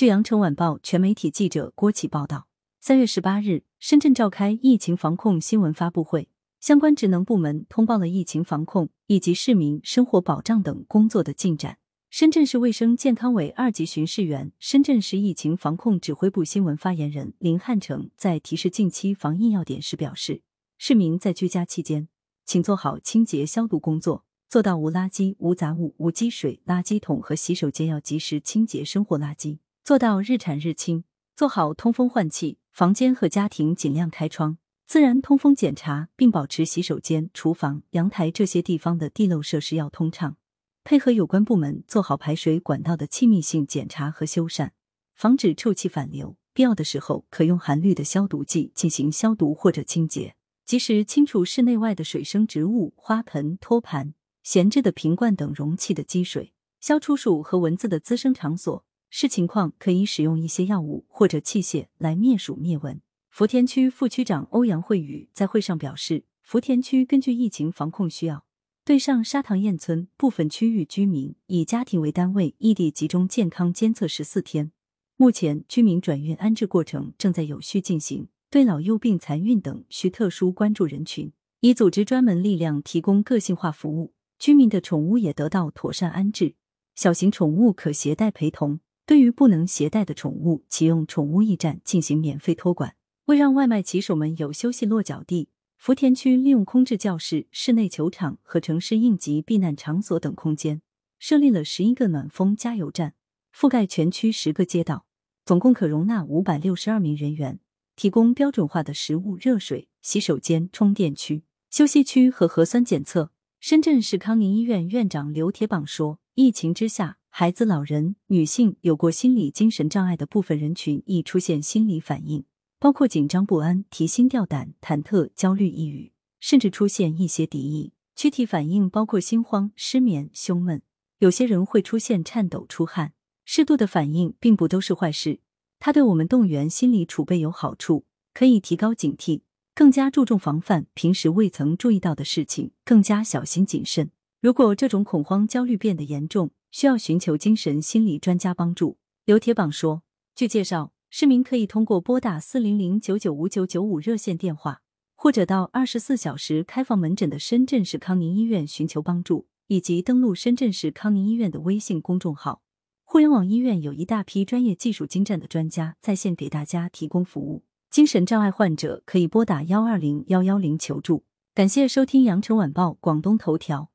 [0.00, 2.46] 据羊城晚报全媒体记者郭启报道，
[2.80, 11.76] 三月十八日，深圳召开疫情防控新闻发布会，相关职能部门通报了疫情防控以及市民生活保障等工作的进展。
[12.08, 20.40] 深圳市卫生健康委二级巡视员、深圳市疫情防控指挥部新闻发言人林汉成在提示近期防疫要点时表示，
[20.78, 22.08] 市民在居家期间，
[22.46, 24.24] 请做好清洁消毒工作。
[24.48, 29.58] 做到无垃圾、无杂物、无积水，垃圾桶和洗手间要及时清洁生活垃圾，
[29.90, 31.02] 做到日产日清。
[31.34, 40.36] 做好通风换气，房间和家庭尽量开窗，自然通风检查，并保持洗手间、厨房、阳台这些地方的地漏设施要通畅。
[40.84, 44.70] 配合有关部门做好排水管道的气密性检查和修缮，
[45.16, 46.36] 防止臭气反流。
[46.54, 54.14] 必要的时候，可用含氯的消毒剂进行消毒或者清洁，及时清除室内外的水生植物、花盆、托盘。
[54.44, 63.00] 闲置的瓶罐等容器的积水，消除鼠和蚊子的滋生场所，视情况可以使用一些药物或者器械来灭鼠灭蚊。
[63.28, 68.44] 福田区副区长欧阳慧宇在会上表示，福田区根据疫情防控需要，
[68.84, 74.72] 对上沙塘堰村部分区域居民以家庭为单位异地集中健康监测十四天，
[75.16, 78.28] 目前居民转运安置过程正在有序进行。
[78.48, 84.12] 对老幼病残孕等需特殊关注人群，已组织专门力量提供个性化服务。
[84.40, 86.54] 居民的宠物也得到妥善安置，
[86.96, 88.80] 小型宠物可携带陪同。
[89.10, 92.94] 对于不能携带的宠物，启用宠物驿站进行免费托管。
[93.24, 100.80] 为让外卖骑手们有休息落脚地，福田区利用空置教室、室内球场和城市应急避难场所等空间，
[101.18, 103.14] 设立了十一个暖风加油站，
[103.52, 105.06] 覆盖全区十个街道，
[105.44, 107.58] 总共可容纳五百六十二名人员，
[107.96, 113.32] 提供标准化的食物、热水、洗手间、充电区、休息区和核酸检测。
[113.58, 122.44] 深圳市康宁医院院长刘铁榜说：“疫情之下，孩子、老人、女性有过心理精神障碍的部分人群易出现心理反应，
[122.78, 127.92] 包括紧张不安、提心吊胆、忐忑、焦虑、抑郁，甚至出现一些敌意。
[128.14, 130.82] 躯体反应包括心慌、失眠、胸闷，
[131.20, 133.14] 有些人会出现颤抖、出汗。
[133.46, 135.40] 适度的反应并不都是坏事，
[135.78, 138.04] 它对我们动员心理储备有好处，
[138.34, 139.42] 可以提高警惕。”
[139.72, 144.10] 更加注重防范平时未曾注意到的事情，更加小心谨慎。
[144.42, 148.98] 如果这种恐慌焦虑变得严重，需要寻求精神心理专家帮助。
[149.24, 150.02] 刘铁榜说，
[150.34, 154.82] 据介绍，市民可以通过拨打四零零九九五九九五热线电话，
[155.14, 162.62] 或者到二十四小时开放门诊的深圳市康宁医院寻求帮助，以及登录深圳市康宁医院的微信公众号。
[163.04, 167.64] 互联网医院有一大批专业技术精湛的专家在线给大家提供服务。
[167.90, 171.24] 精神障碍患者可以拨打幺二零幺幺零求助。
[171.52, 173.89] 感谢收听羊城晚报广东头条。